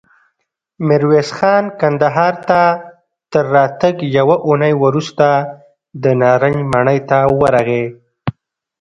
ميرويس 0.87 1.29
خان 1.37 1.63
کندهار 1.79 2.33
ته 2.47 2.61
تر 3.31 3.43
راتګ 3.55 3.95
يوه 4.17 4.35
اوونۍ 4.45 4.73
وروسته 4.83 5.27
د 6.03 6.05
نارنج 6.21 6.57
ماڼۍ 6.71 6.99
ته 7.09 7.17
ورغی. 7.39 7.85